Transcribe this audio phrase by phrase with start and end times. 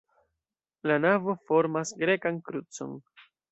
[0.91, 2.99] La navo formas grekan krucon.